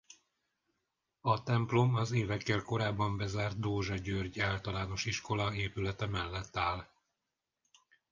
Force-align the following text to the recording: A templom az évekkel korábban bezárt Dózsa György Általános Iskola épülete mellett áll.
A 1.21 1.43
templom 1.43 1.95
az 1.95 2.11
évekkel 2.11 2.61
korábban 2.61 3.17
bezárt 3.17 3.59
Dózsa 3.59 3.95
György 3.95 4.39
Általános 4.39 5.05
Iskola 5.05 5.53
épülete 5.53 6.05
mellett 6.05 6.55
áll. 6.57 6.87